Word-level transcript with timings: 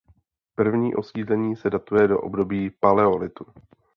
První 0.55 0.95
osídlení 0.95 1.55
se 1.55 1.69
datuje 1.69 2.07
do 2.07 2.19
období 2.19 2.69
paleolitu. 2.69 3.45